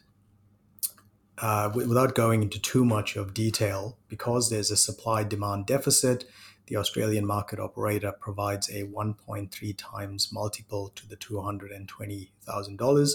uh, 1.37 1.71
without 1.75 2.15
going 2.15 2.45
into 2.45 2.59
too 2.59 2.87
much 2.87 3.17
of 3.17 3.35
detail, 3.35 3.99
because 4.09 4.49
there's 4.49 4.71
a 4.71 4.77
supply 4.79 5.23
demand 5.23 5.67
deficit, 5.67 6.25
the 6.71 6.77
Australian 6.77 7.27
market 7.27 7.59
operator 7.59 8.13
provides 8.13 8.71
a 8.71 8.85
1.3 8.85 9.75
times 9.77 10.33
multiple 10.33 10.91
to 10.95 11.07
the 11.07 11.17
$220,000 11.17 13.11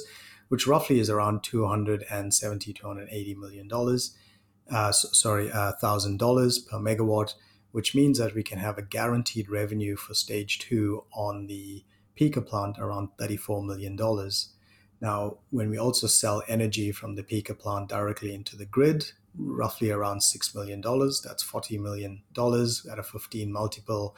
which 0.47 0.67
roughly 0.67 0.99
is 0.99 1.09
around 1.09 1.41
$270, 1.41 2.75
280 2.75 3.35
million 3.35 3.67
dollars 3.67 4.15
uh, 4.69 4.91
sorry 4.91 5.51
uh, 5.51 5.71
thousand 5.73 6.17
dollars 6.17 6.59
per 6.59 6.77
megawatt 6.77 7.33
which 7.71 7.95
means 7.95 8.17
that 8.17 8.35
we 8.35 8.43
can 8.43 8.57
have 8.57 8.77
a 8.77 8.81
guaranteed 8.81 9.49
revenue 9.49 9.95
for 9.95 10.13
stage 10.13 10.59
two 10.59 11.03
on 11.13 11.47
the 11.47 11.83
peaker 12.19 12.45
plant 12.45 12.77
around 12.79 13.09
34 13.19 13.63
million 13.63 13.95
dollars. 13.95 14.53
Now 15.01 15.37
when 15.49 15.69
we 15.69 15.77
also 15.77 16.07
sell 16.07 16.41
energy 16.47 16.91
from 16.91 17.15
the 17.15 17.23
peaker 17.23 17.57
plant 17.57 17.89
directly 17.89 18.33
into 18.33 18.55
the 18.55 18.65
grid 18.65 19.11
roughly 19.37 19.91
around 19.91 20.19
$6 20.19 20.55
million 20.55 20.81
that's 20.81 21.43
$40 21.43 21.79
million 21.79 22.23
at 22.91 22.99
a 22.99 23.03
15 23.03 23.51
multiple 23.51 24.15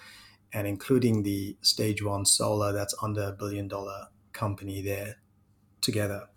and 0.53 0.67
including 0.67 1.23
the 1.23 1.57
stage 1.61 2.03
one 2.03 2.25
solar 2.25 2.71
that's 2.71 2.95
under 3.01 3.23
a 3.23 3.31
billion 3.33 3.67
dollar 3.67 4.07
company 4.33 4.81
there 4.81 5.17
together. 5.81 6.27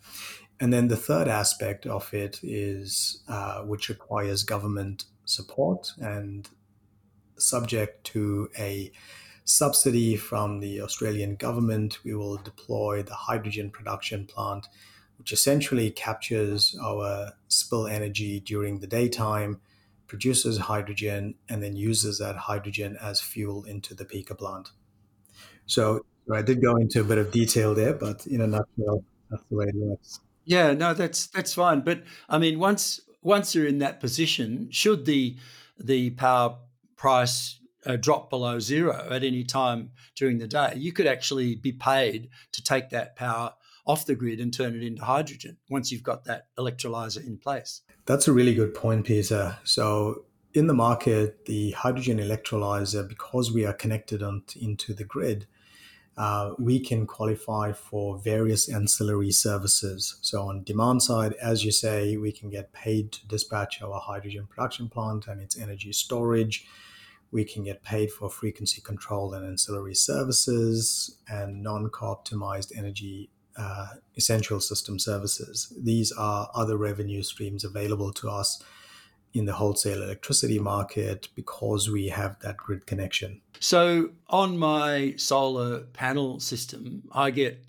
And 0.59 0.73
then 0.73 0.89
the 0.89 0.97
third 0.97 1.29
aspect 1.29 1.87
of 1.87 2.13
it 2.13 2.41
is 2.43 3.23
uh, 3.29 3.63
which 3.63 3.89
requires 3.89 4.43
government 4.43 5.05
support 5.25 5.93
and 6.01 6.49
subject 7.39 8.05
to 8.05 8.51
a 8.59 8.93
subsidy 9.45 10.17
from 10.17 10.61
the 10.61 10.81
Australian 10.81 11.37
government, 11.37 11.99
we 12.05 12.15
will 12.15 12.37
deploy 12.37 13.03
the 13.03 13.15
hydrogen 13.15 13.71
production 13.71 14.27
plant, 14.27 14.67
which 15.21 15.33
essentially 15.33 15.91
captures 15.91 16.75
our 16.83 17.33
spill 17.47 17.87
energy 17.87 18.41
during 18.41 18.81
the 18.81 18.87
daytime, 18.87 19.61
produces 20.07 20.57
hydrogen, 20.57 21.35
and 21.47 21.63
then 21.63 21.77
uses 21.77 22.19
that 22.19 22.37
hydrogen 22.37 22.97
as 23.03 23.21
fuel 23.21 23.65
into 23.65 23.95
the 23.95 24.07
peaker 24.07 24.37
plant. 24.37 24.71
So 25.67 26.07
I 26.33 26.41
did 26.41 26.63
go 26.63 26.77
into 26.77 27.03
a 27.03 27.05
bit 27.05 27.19
of 27.19 27.31
detail 27.33 27.75
there, 27.75 27.93
but 27.93 28.27
in 28.27 28.41
a 28.41 28.47
nutshell, 28.47 29.05
that's 29.31 29.45
the 29.51 29.57
way 29.57 29.67
it 29.67 29.75
works. 29.77 30.21
Yeah, 30.47 30.73
no, 30.73 30.95
that's 30.95 31.27
that's 31.27 31.53
fine. 31.53 31.83
But 31.83 32.03
I 32.31 32.39
mean, 32.39 32.59
once 32.59 32.99
once 33.21 33.55
you're 33.55 33.67
in 33.67 33.81
that 33.81 34.01
position, 34.01 34.69
should 34.71 35.05
the 35.05 35.37
the 35.79 36.11
power 36.13 36.57
price 36.97 37.61
uh, 37.85 37.97
drop 37.97 38.31
below 38.31 38.59
zero 38.59 39.07
at 39.11 39.23
any 39.23 39.45
time 39.45 39.91
during 40.17 40.39
the 40.39 40.49
day, 40.49 40.73
you 40.77 40.95
could 40.95 41.07
actually 41.07 41.57
be 41.57 41.73
paid 41.73 42.31
to 42.53 42.63
take 42.63 42.89
that 42.89 43.17
power 43.17 43.53
off 43.91 44.07
the 44.07 44.15
grid 44.15 44.39
and 44.39 44.55
turn 44.55 44.77
it 44.77 44.85
into 44.85 45.05
hydrogen 45.05 45.57
once 45.69 45.91
you've 45.91 46.05
got 46.05 46.25
that 46.25 46.47
electrolyzer 46.57 47.27
in 47.27 47.37
place. 47.37 47.83
That's 48.07 48.29
a 48.29 48.33
really 48.33 48.55
good 48.55 48.73
point, 48.73 49.05
Peter. 49.05 49.59
So 49.65 50.25
in 50.55 50.69
the 50.69 50.75
market, 50.75 51.47
the 51.47 51.73
hydrogen 51.73 52.19
electrolyzer, 52.19 53.09
because 53.09 53.53
we 53.53 53.67
are 53.67 53.73
connected 53.73 54.23
on, 54.23 54.45
into 54.61 54.95
the 54.95 55.03
grid, 55.03 55.47
uh, 56.17 56.55
we 56.59 56.79
can 56.79 57.05
qualify 57.05 57.73
for 57.73 58.17
various 58.19 58.69
ancillary 58.69 59.33
services. 59.33 60.19
So, 60.21 60.43
on 60.43 60.65
demand 60.65 61.03
side, 61.03 61.35
as 61.41 61.65
you 61.65 61.73
say, 61.73 62.17
we 62.17 62.31
can 62.31 62.51
get 62.51 62.73
paid 62.73 63.11
to 63.13 63.27
dispatch 63.27 63.81
our 63.81 63.99
hydrogen 64.01 64.47
production 64.47 64.89
plant 64.89 65.27
and 65.27 65.41
its 65.41 65.59
energy 65.59 65.93
storage. 65.93 66.67
We 67.33 67.45
can 67.45 67.63
get 67.65 67.83
paid 67.83 68.11
for 68.11 68.29
frequency 68.29 68.81
control 68.81 69.33
and 69.35 69.47
ancillary 69.47 69.95
services 69.95 71.17
and 71.29 71.63
non 71.63 71.89
co 71.89 72.07
optimized 72.15 72.77
energy 72.77 73.31
uh, 73.61 73.89
essential 74.17 74.61
system 74.61 74.99
services. 74.99 75.73
These 75.79 76.13
are 76.13 76.51
other 76.55 76.77
revenue 76.77 77.23
streams 77.23 77.63
available 77.63 78.13
to 78.15 78.31
us 78.31 78.63
in 79.33 79.45
the 79.45 79.53
wholesale 79.53 80.03
electricity 80.03 80.59
market 80.59 81.29
because 81.37 81.91
we 81.91 82.09
have 82.09 82.39
that 82.41 82.57
grid 82.57 82.87
connection. 82.87 83.41
So, 83.61 84.11
on 84.29 84.59
my 84.59 85.15
solar 85.17 85.81
panel 85.81 86.41
system, 86.41 87.03
I 87.13 87.31
get 87.31 87.65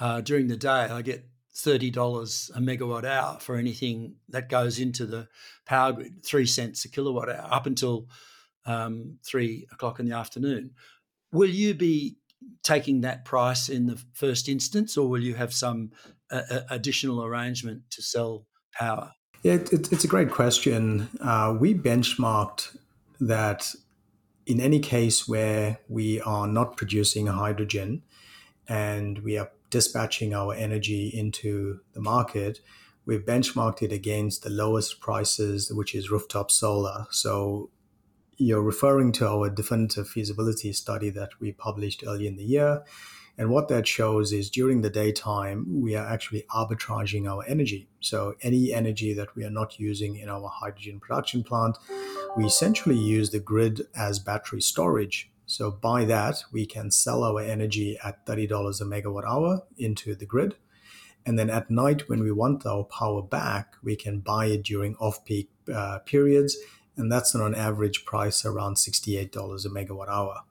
uh, 0.00 0.22
during 0.22 0.48
the 0.48 0.56
day, 0.56 0.70
I 0.70 1.02
get 1.02 1.28
$30 1.54 2.50
a 2.56 2.60
megawatt 2.60 3.04
hour 3.04 3.38
for 3.38 3.56
anything 3.56 4.16
that 4.30 4.48
goes 4.48 4.80
into 4.80 5.06
the 5.06 5.28
power 5.66 5.92
grid, 5.92 6.24
three 6.24 6.46
cents 6.46 6.84
a 6.84 6.88
kilowatt 6.88 7.28
hour 7.28 7.48
up 7.50 7.66
until 7.66 8.08
um, 8.66 9.18
three 9.22 9.66
o'clock 9.70 10.00
in 10.00 10.08
the 10.08 10.16
afternoon. 10.16 10.70
Will 11.32 11.50
you 11.50 11.74
be 11.74 12.16
taking 12.62 13.02
that 13.02 13.24
price 13.24 13.68
in 13.68 13.86
the 13.86 14.02
first 14.12 14.48
instance, 14.48 14.96
or 14.96 15.08
will 15.08 15.22
you 15.22 15.34
have 15.34 15.52
some 15.52 15.90
uh, 16.30 16.60
additional 16.70 17.22
arrangement 17.22 17.82
to 17.90 18.02
sell 18.02 18.46
power? 18.72 19.12
Yeah, 19.42 19.54
it, 19.54 19.72
it, 19.72 19.92
it's 19.92 20.04
a 20.04 20.08
great 20.08 20.30
question. 20.30 21.08
Uh, 21.20 21.54
we 21.58 21.74
benchmarked 21.74 22.76
that 23.20 23.74
in 24.46 24.60
any 24.60 24.80
case 24.80 25.28
where 25.28 25.78
we 25.88 26.20
are 26.22 26.46
not 26.46 26.76
producing 26.76 27.26
hydrogen 27.26 28.02
and 28.68 29.18
we 29.20 29.38
are 29.38 29.50
dispatching 29.70 30.34
our 30.34 30.54
energy 30.54 31.08
into 31.08 31.80
the 31.92 32.00
market, 32.00 32.60
we've 33.04 33.24
benchmarked 33.24 33.82
it 33.82 33.92
against 33.92 34.42
the 34.42 34.50
lowest 34.50 35.00
prices, 35.00 35.70
which 35.72 35.94
is 35.94 36.10
rooftop 36.10 36.50
solar. 36.50 37.06
So 37.10 37.70
you're 38.36 38.62
referring 38.62 39.12
to 39.12 39.28
our 39.28 39.50
definitive 39.50 40.08
feasibility 40.08 40.72
study 40.72 41.10
that 41.10 41.30
we 41.40 41.52
published 41.52 42.04
early 42.06 42.26
in 42.26 42.36
the 42.36 42.44
year. 42.44 42.82
And 43.36 43.50
what 43.50 43.68
that 43.68 43.88
shows 43.88 44.32
is 44.32 44.48
during 44.48 44.82
the 44.82 44.90
daytime, 44.90 45.80
we 45.82 45.96
are 45.96 46.06
actually 46.06 46.44
arbitraging 46.54 47.28
our 47.28 47.44
energy. 47.48 47.88
So, 47.98 48.36
any 48.42 48.72
energy 48.72 49.12
that 49.14 49.34
we 49.34 49.44
are 49.44 49.50
not 49.50 49.80
using 49.80 50.16
in 50.16 50.28
our 50.28 50.48
hydrogen 50.48 51.00
production 51.00 51.42
plant, 51.42 51.76
we 52.36 52.44
essentially 52.44 52.96
use 52.96 53.30
the 53.30 53.40
grid 53.40 53.82
as 53.96 54.20
battery 54.20 54.60
storage. 54.60 55.32
So, 55.46 55.72
by 55.72 56.04
that, 56.04 56.44
we 56.52 56.64
can 56.64 56.92
sell 56.92 57.24
our 57.24 57.40
energy 57.40 57.98
at 58.04 58.24
$30 58.24 58.80
a 58.80 58.84
megawatt 58.84 59.24
hour 59.24 59.62
into 59.76 60.14
the 60.14 60.26
grid. 60.26 60.54
And 61.26 61.38
then 61.38 61.50
at 61.50 61.70
night, 61.70 62.08
when 62.08 62.22
we 62.22 62.30
want 62.30 62.66
our 62.66 62.84
power 62.84 63.22
back, 63.22 63.74
we 63.82 63.96
can 63.96 64.20
buy 64.20 64.46
it 64.46 64.62
during 64.62 64.94
off 64.96 65.24
peak 65.24 65.50
uh, 65.74 66.00
periods. 66.00 66.56
And 66.96 67.10
that's 67.10 67.34
on 67.34 67.42
an 67.42 67.54
average 67.54 68.04
price 68.04 68.44
around 68.44 68.76
$68 68.76 69.32
a 69.34 69.68
megawatt 69.68 70.08
hour. 70.08 70.42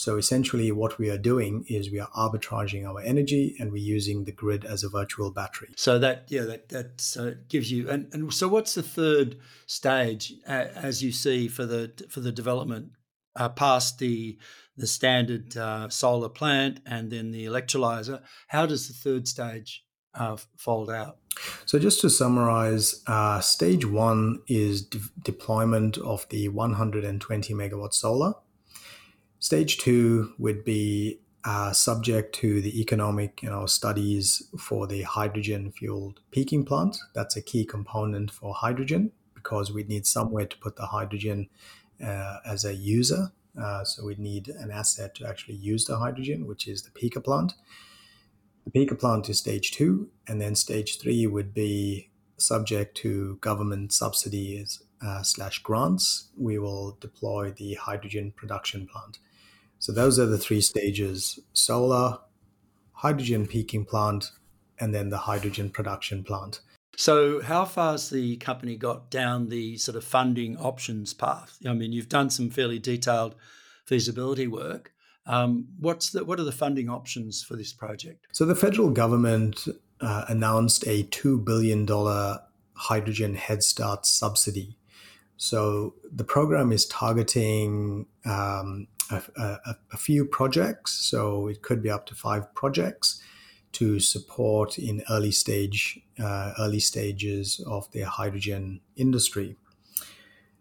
So 0.00 0.16
essentially, 0.16 0.72
what 0.72 0.98
we 0.98 1.10
are 1.10 1.18
doing 1.18 1.66
is 1.68 1.90
we 1.90 2.00
are 2.00 2.08
arbitraging 2.16 2.88
our 2.88 3.02
energy 3.02 3.54
and 3.60 3.70
we're 3.70 3.82
using 3.82 4.24
the 4.24 4.32
grid 4.32 4.64
as 4.64 4.82
a 4.82 4.88
virtual 4.88 5.30
battery. 5.30 5.68
So 5.76 5.98
that 5.98 6.24
yeah, 6.28 6.44
that 6.44 6.70
that 6.70 7.16
uh, 7.18 7.38
gives 7.50 7.70
you 7.70 7.90
and, 7.90 8.08
and 8.14 8.32
so 8.32 8.48
what's 8.48 8.74
the 8.74 8.82
third 8.82 9.36
stage 9.66 10.32
uh, 10.48 10.68
as 10.74 11.02
you 11.02 11.12
see 11.12 11.48
for 11.48 11.66
the 11.66 11.92
for 12.08 12.20
the 12.20 12.32
development 12.32 12.92
uh, 13.36 13.50
past 13.50 13.98
the 13.98 14.38
the 14.74 14.86
standard 14.86 15.54
uh, 15.58 15.90
solar 15.90 16.30
plant 16.30 16.80
and 16.86 17.10
then 17.10 17.30
the 17.30 17.44
electrolyzer? 17.44 18.22
How 18.48 18.64
does 18.64 18.88
the 18.88 18.94
third 18.94 19.28
stage 19.28 19.84
uh, 20.14 20.36
fold 20.56 20.90
out? 20.90 21.18
So, 21.64 21.78
just 21.78 22.00
to 22.00 22.10
summarize, 22.10 23.02
uh, 23.06 23.40
stage 23.40 23.86
one 23.86 24.40
is 24.48 24.82
de- 24.82 24.98
deployment 25.22 25.96
of 25.98 26.28
the 26.28 26.48
120 26.48 27.54
megawatt 27.54 27.94
solar. 27.94 28.34
Stage 29.38 29.78
two 29.78 30.34
would 30.38 30.64
be 30.64 31.20
uh, 31.44 31.72
subject 31.72 32.34
to 32.34 32.60
the 32.60 32.80
economic 32.80 33.42
you 33.42 33.48
know, 33.48 33.66
studies 33.66 34.42
for 34.58 34.86
the 34.86 35.02
hydrogen 35.02 35.72
fueled 35.72 36.20
peaking 36.30 36.64
plant. 36.64 36.98
That's 37.14 37.36
a 37.36 37.42
key 37.42 37.64
component 37.64 38.30
for 38.30 38.54
hydrogen 38.54 39.12
because 39.34 39.72
we 39.72 39.84
need 39.84 40.06
somewhere 40.06 40.46
to 40.46 40.56
put 40.58 40.76
the 40.76 40.86
hydrogen 40.86 41.48
uh, 42.04 42.38
as 42.46 42.64
a 42.64 42.74
user. 42.74 43.32
Uh, 43.60 43.84
so 43.84 44.04
we 44.04 44.14
need 44.16 44.48
an 44.48 44.70
asset 44.70 45.14
to 45.16 45.26
actually 45.26 45.56
use 45.56 45.86
the 45.86 45.96
hydrogen, 45.96 46.46
which 46.46 46.68
is 46.68 46.82
the 46.82 46.90
peaker 46.90 47.22
plant. 47.24 47.54
The 48.64 48.70
peaker 48.70 48.98
plant 48.98 49.28
is 49.28 49.38
stage 49.38 49.72
two, 49.72 50.10
and 50.26 50.40
then 50.40 50.54
stage 50.54 51.00
three 51.00 51.26
would 51.26 51.54
be 51.54 52.10
subject 52.36 52.96
to 52.98 53.36
government 53.40 53.92
subsidies 53.92 54.82
uh, 55.04 55.22
slash 55.22 55.60
grants. 55.62 56.30
We 56.36 56.58
will 56.58 56.96
deploy 57.00 57.52
the 57.52 57.74
hydrogen 57.74 58.32
production 58.36 58.86
plant. 58.86 59.18
So 59.78 59.92
those 59.92 60.18
are 60.18 60.26
the 60.26 60.38
three 60.38 60.60
stages 60.60 61.38
solar, 61.52 62.18
hydrogen 62.92 63.46
peaking 63.46 63.86
plant, 63.86 64.30
and 64.78 64.94
then 64.94 65.10
the 65.10 65.18
hydrogen 65.18 65.70
production 65.70 66.22
plant. 66.22 66.60
So, 66.96 67.40
how 67.40 67.64
far 67.64 67.92
has 67.92 68.10
the 68.10 68.36
company 68.36 68.76
got 68.76 69.10
down 69.10 69.48
the 69.48 69.78
sort 69.78 69.96
of 69.96 70.04
funding 70.04 70.58
options 70.58 71.14
path? 71.14 71.56
I 71.66 71.72
mean, 71.72 71.92
you've 71.92 72.10
done 72.10 72.28
some 72.28 72.50
fairly 72.50 72.78
detailed 72.78 73.36
feasibility 73.86 74.46
work. 74.46 74.92
Um, 75.26 75.68
what's 75.78 76.10
the, 76.10 76.24
what 76.24 76.40
are 76.40 76.44
the 76.44 76.52
funding 76.52 76.88
options 76.88 77.42
for 77.42 77.56
this 77.56 77.72
project? 77.72 78.26
So, 78.32 78.44
the 78.44 78.54
federal 78.54 78.90
government 78.90 79.68
uh, 80.00 80.24
announced 80.28 80.84
a 80.86 81.04
$2 81.04 81.44
billion 81.44 81.86
hydrogen 82.74 83.34
Head 83.34 83.62
Start 83.62 84.06
subsidy. 84.06 84.76
So, 85.36 85.94
the 86.10 86.24
program 86.24 86.72
is 86.72 86.86
targeting 86.86 88.06
um, 88.24 88.88
a, 89.10 89.22
a, 89.36 89.76
a 89.92 89.96
few 89.96 90.24
projects. 90.24 90.92
So 90.92 91.48
it 91.48 91.62
could 91.62 91.82
be 91.82 91.90
up 91.90 92.06
to 92.06 92.14
five 92.14 92.52
projects 92.54 93.22
to 93.72 94.00
support 94.00 94.78
in 94.78 95.02
early 95.10 95.30
stage 95.30 96.00
uh, 96.18 96.52
early 96.58 96.80
stages 96.80 97.60
of 97.66 97.90
the 97.92 98.02
hydrogen 98.02 98.80
industry. 98.96 99.56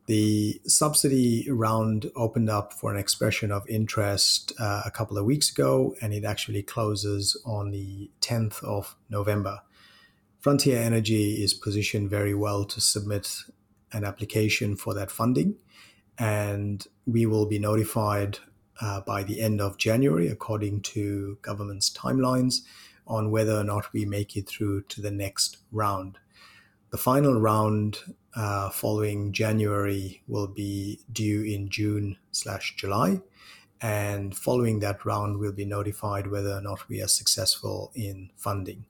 The 0.09 0.59
subsidy 0.65 1.45
round 1.51 2.09
opened 2.15 2.49
up 2.49 2.73
for 2.73 2.91
an 2.91 2.97
expression 2.97 3.51
of 3.51 3.69
interest 3.69 4.51
uh, 4.59 4.81
a 4.83 4.89
couple 4.89 5.19
of 5.19 5.25
weeks 5.25 5.51
ago, 5.51 5.93
and 6.01 6.15
it 6.15 6.25
actually 6.25 6.63
closes 6.63 7.39
on 7.45 7.69
the 7.69 8.09
10th 8.19 8.63
of 8.63 8.95
November. 9.07 9.59
Frontier 10.39 10.81
Energy 10.81 11.43
is 11.43 11.53
positioned 11.53 12.09
very 12.09 12.33
well 12.33 12.65
to 12.65 12.81
submit 12.81 13.43
an 13.91 14.03
application 14.03 14.75
for 14.75 14.95
that 14.95 15.11
funding 15.11 15.57
and 16.17 16.87
we 17.05 17.27
will 17.27 17.45
be 17.45 17.59
notified 17.59 18.39
uh, 18.81 19.01
by 19.01 19.21
the 19.21 19.39
end 19.39 19.61
of 19.61 19.77
January, 19.77 20.27
according 20.27 20.81
to 20.81 21.37
government's 21.43 21.87
timelines, 21.91 22.61
on 23.05 23.29
whether 23.29 23.55
or 23.55 23.63
not 23.63 23.93
we 23.93 24.05
make 24.05 24.35
it 24.35 24.49
through 24.49 24.81
to 24.85 25.01
the 25.01 25.11
next 25.11 25.57
round. 25.71 26.17
The 26.89 26.97
final 26.97 27.39
round 27.39 28.15
uh, 28.35 28.69
following 28.69 29.31
January 29.31 30.21
will 30.27 30.47
be 30.47 30.99
due 31.11 31.43
in 31.43 31.69
June 31.69 32.17
slash 32.31 32.75
July, 32.75 33.21
and 33.81 34.35
following 34.35 34.79
that 34.79 35.05
round, 35.05 35.37
we'll 35.37 35.51
be 35.51 35.65
notified 35.65 36.27
whether 36.27 36.51
or 36.51 36.61
not 36.61 36.87
we 36.89 37.01
are 37.01 37.07
successful 37.07 37.91
in 37.95 38.29
funding. 38.35 38.85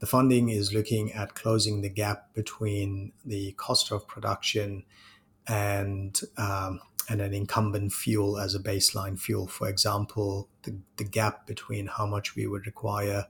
The 0.00 0.06
funding 0.06 0.48
is 0.48 0.74
looking 0.74 1.12
at 1.12 1.34
closing 1.34 1.80
the 1.80 1.88
gap 1.88 2.34
between 2.34 3.12
the 3.24 3.52
cost 3.52 3.90
of 3.90 4.06
production 4.06 4.84
and 5.46 6.20
um, 6.36 6.80
and 7.08 7.20
an 7.20 7.34
incumbent 7.34 7.92
fuel 7.92 8.38
as 8.38 8.54
a 8.54 8.58
baseline 8.58 9.18
fuel. 9.18 9.46
For 9.46 9.68
example, 9.68 10.48
the, 10.62 10.76
the 10.96 11.04
gap 11.04 11.46
between 11.46 11.86
how 11.86 12.06
much 12.06 12.34
we 12.34 12.46
would 12.46 12.66
require 12.66 13.26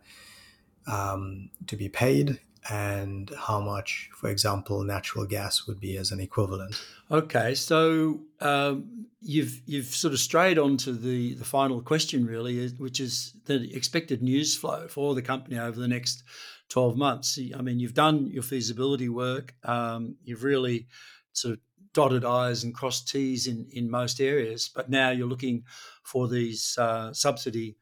um, 0.87 1.51
to 1.67 1.77
be 1.77 1.89
paid 1.89 2.41
and 2.71 3.31
how 3.37 3.61
much, 3.61 4.11
for 4.15 4.31
example, 4.31 4.83
natural 4.85 5.27
gas 5.27 5.67
would 5.67 5.81
be 5.81 5.97
as 5.97 6.11
an 6.13 6.21
equivalent. 6.21 6.81
Okay, 7.11 7.55
so 7.55 8.21
um, 8.41 9.07
you've 9.21 9.61
you've 9.67 9.95
sort 9.95 10.15
of 10.15 10.21
strayed 10.21 10.59
on 10.59 10.77
to 10.79 10.93
the 10.93 11.35
the 11.35 11.45
final 11.45 11.81
question, 11.83 12.27
really, 12.27 12.69
which 12.79 13.01
is 13.01 13.35
the 13.45 13.71
expected 13.75 14.23
news 14.23 14.57
flow 14.57 14.89
for 14.89 15.15
the 15.15 15.23
company 15.23 15.59
over 15.59 15.79
the 15.79 15.89
next 15.89 16.25
twelve 16.69 16.97
months. 16.97 17.39
I 17.57 17.61
mean, 17.61 17.79
you've 17.81 17.95
done 17.95 18.27
your 18.27 18.43
feasibility 18.43 19.09
work. 19.09 19.55
Um, 19.65 20.17
you've 20.25 20.45
really 20.45 20.89
sort 21.33 21.55
of 21.55 21.61
dotted 21.93 22.25
I's 22.25 22.65
and 22.65 22.75
crossed 22.75 23.09
T's 23.09 23.47
in, 23.47 23.67
in 23.71 23.91
most 23.91 24.21
areas. 24.21 24.71
But 24.75 24.91
now 24.91 25.11
you're 25.11 25.29
looking 25.29 25.65
for 26.03 26.29
these 26.29 26.77
uh, 26.77 27.13
subsidy 27.13 27.77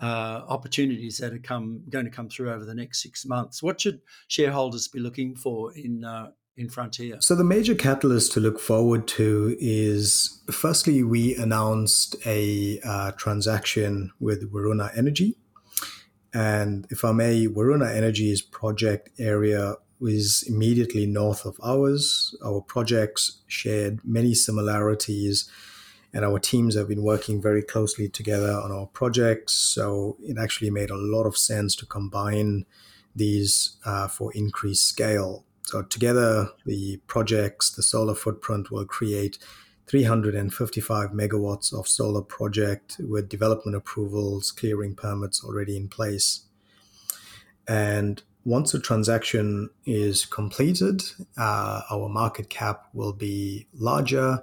uh, 0.00 0.42
opportunities 0.48 1.18
that 1.18 1.32
are 1.32 1.38
come 1.38 1.82
going 1.90 2.04
to 2.04 2.10
come 2.10 2.28
through 2.28 2.52
over 2.52 2.64
the 2.64 2.74
next 2.74 3.02
six 3.02 3.26
months. 3.26 3.62
What 3.62 3.80
should 3.80 4.00
shareholders 4.28 4.88
be 4.88 5.00
looking 5.00 5.34
for 5.34 5.72
in 5.74 6.04
uh, 6.04 6.30
in 6.56 6.68
Frontier? 6.68 7.16
So 7.20 7.34
the 7.34 7.44
major 7.44 7.74
catalyst 7.74 8.32
to 8.32 8.40
look 8.40 8.60
forward 8.60 9.08
to 9.08 9.56
is 9.58 10.42
firstly 10.50 11.02
we 11.02 11.34
announced 11.36 12.16
a 12.26 12.80
uh, 12.84 13.12
transaction 13.12 14.12
with 14.20 14.52
Waroona 14.52 14.96
Energy. 14.96 15.36
And 16.34 16.86
if 16.90 17.04
I 17.04 17.12
may, 17.12 17.46
Waroona 17.46 17.94
Energy's 17.94 18.42
project 18.42 19.08
area 19.18 19.76
was 20.00 20.44
immediately 20.46 21.06
north 21.06 21.44
of 21.44 21.56
ours. 21.64 22.36
Our 22.44 22.60
projects 22.60 23.42
shared 23.46 24.00
many 24.04 24.34
similarities 24.34 25.50
and 26.12 26.24
our 26.24 26.38
teams 26.38 26.74
have 26.74 26.88
been 26.88 27.02
working 27.02 27.40
very 27.40 27.62
closely 27.62 28.08
together 28.08 28.52
on 28.52 28.72
our 28.72 28.86
projects. 28.86 29.52
So 29.52 30.16
it 30.22 30.36
actually 30.40 30.70
made 30.70 30.90
a 30.90 30.96
lot 30.96 31.24
of 31.24 31.36
sense 31.36 31.76
to 31.76 31.86
combine 31.86 32.64
these 33.14 33.76
uh, 33.84 34.08
for 34.08 34.32
increased 34.32 34.86
scale. 34.86 35.44
So 35.64 35.82
together, 35.82 36.50
the 36.64 37.00
projects, 37.06 37.70
the 37.70 37.82
solar 37.82 38.14
footprint 38.14 38.70
will 38.70 38.86
create 38.86 39.38
355 39.86 41.10
megawatts 41.10 41.78
of 41.78 41.88
solar 41.88 42.22
project 42.22 42.96
with 43.00 43.28
development 43.28 43.76
approvals, 43.76 44.50
clearing 44.50 44.94
permits 44.94 45.44
already 45.44 45.76
in 45.76 45.88
place. 45.88 46.42
And 47.66 48.22
once 48.44 48.72
the 48.72 48.80
transaction 48.80 49.68
is 49.84 50.24
completed, 50.24 51.02
uh, 51.36 51.82
our 51.90 52.08
market 52.08 52.48
cap 52.48 52.86
will 52.94 53.12
be 53.12 53.66
larger 53.74 54.42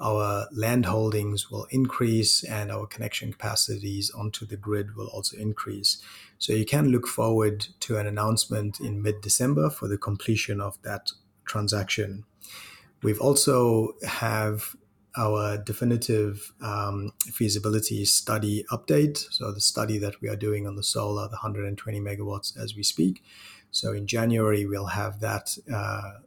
our 0.00 0.46
land 0.52 0.86
holdings 0.86 1.50
will 1.50 1.66
increase 1.70 2.42
and 2.44 2.70
our 2.70 2.86
connection 2.86 3.32
capacities 3.32 4.10
onto 4.10 4.46
the 4.46 4.56
grid 4.56 4.96
will 4.96 5.08
also 5.08 5.36
increase. 5.36 6.00
So 6.38 6.52
you 6.52 6.64
can 6.64 6.88
look 6.88 7.06
forward 7.06 7.66
to 7.80 7.98
an 7.98 8.06
announcement 8.06 8.80
in 8.80 9.02
mid 9.02 9.20
December 9.20 9.68
for 9.68 9.88
the 9.88 9.98
completion 9.98 10.60
of 10.60 10.80
that 10.82 11.12
transaction. 11.44 12.24
We've 13.02 13.20
also 13.20 13.94
have 14.06 14.74
our 15.16 15.58
definitive 15.58 16.52
um, 16.62 17.12
feasibility 17.32 18.04
study 18.04 18.64
update. 18.70 19.18
So 19.30 19.52
the 19.52 19.60
study 19.60 19.98
that 19.98 20.20
we 20.20 20.28
are 20.28 20.36
doing 20.36 20.66
on 20.66 20.76
the 20.76 20.82
solar, 20.82 21.24
the 21.24 21.32
120 21.42 22.00
megawatts 22.00 22.56
as 22.56 22.76
we 22.76 22.82
speak. 22.82 23.22
So 23.70 23.92
in 23.92 24.06
January, 24.06 24.66
we'll 24.66 24.86
have 24.86 25.20
that 25.20 25.56
uh, 25.72 26.20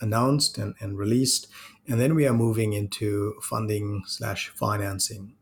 announced 0.00 0.58
and, 0.58 0.74
and 0.80 0.98
released. 0.98 1.48
And 1.88 2.00
then 2.00 2.14
we 2.14 2.26
are 2.26 2.32
moving 2.32 2.72
into 2.72 3.34
funding 3.42 4.02
slash 4.06 4.48
financing. 4.48 5.34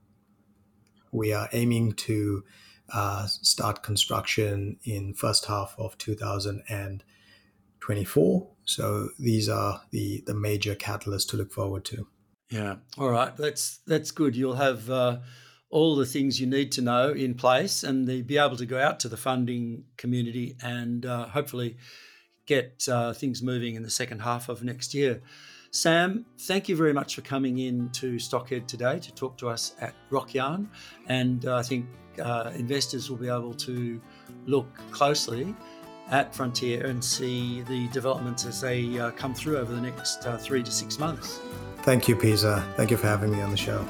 We 1.10 1.32
are 1.32 1.48
aiming 1.52 1.92
to 1.92 2.44
uh, 2.92 3.26
start 3.26 3.82
construction 3.82 4.76
in 4.84 5.14
first 5.14 5.46
half 5.46 5.74
of 5.78 5.96
2024. 5.98 8.48
So 8.64 9.08
these 9.18 9.48
are 9.48 9.82
the 9.90 10.22
the 10.26 10.34
major 10.34 10.74
catalysts 10.74 11.28
to 11.30 11.36
look 11.36 11.52
forward 11.52 11.84
to. 11.86 12.06
Yeah. 12.50 12.76
All 12.98 13.10
right. 13.10 13.36
That's 13.36 13.78
that's 13.86 14.10
good. 14.10 14.36
You'll 14.36 14.56
have 14.56 14.90
uh, 14.90 15.18
all 15.70 15.96
the 15.96 16.06
things 16.06 16.40
you 16.40 16.46
need 16.46 16.72
to 16.72 16.82
know 16.82 17.10
in 17.10 17.34
place, 17.34 17.82
and 17.82 18.06
be 18.26 18.38
able 18.38 18.56
to 18.56 18.66
go 18.66 18.78
out 18.78 19.00
to 19.00 19.08
the 19.08 19.16
funding 19.16 19.84
community 19.96 20.56
and 20.62 21.06
uh, 21.06 21.26
hopefully 21.26 21.76
get 22.46 22.86
uh, 22.90 23.12
things 23.12 23.42
moving 23.42 23.74
in 23.74 23.82
the 23.82 23.90
second 23.90 24.20
half 24.20 24.48
of 24.48 24.62
next 24.62 24.94
year. 24.94 25.20
Sam, 25.74 26.24
thank 26.38 26.68
you 26.68 26.76
very 26.76 26.92
much 26.92 27.16
for 27.16 27.22
coming 27.22 27.58
in 27.58 27.90
to 27.90 28.14
Stockhead 28.14 28.68
today 28.68 29.00
to 29.00 29.12
talk 29.12 29.36
to 29.38 29.48
us 29.48 29.74
at 29.80 29.92
Rockyarn. 30.08 30.68
And 31.08 31.44
uh, 31.46 31.56
I 31.56 31.62
think 31.64 31.86
uh, 32.22 32.52
investors 32.54 33.10
will 33.10 33.16
be 33.16 33.26
able 33.26 33.54
to 33.54 34.00
look 34.46 34.68
closely 34.92 35.52
at 36.12 36.32
Frontier 36.32 36.86
and 36.86 37.04
see 37.04 37.62
the 37.62 37.88
developments 37.88 38.46
as 38.46 38.60
they 38.60 39.00
uh, 39.00 39.10
come 39.10 39.34
through 39.34 39.58
over 39.58 39.74
the 39.74 39.80
next 39.80 40.24
uh, 40.24 40.38
three 40.38 40.62
to 40.62 40.70
six 40.70 41.00
months. 41.00 41.40
Thank 41.78 42.06
you, 42.06 42.14
Pisa. 42.14 42.64
Thank 42.76 42.92
you 42.92 42.96
for 42.96 43.08
having 43.08 43.32
me 43.32 43.42
on 43.42 43.50
the 43.50 43.56
show. 43.56 43.84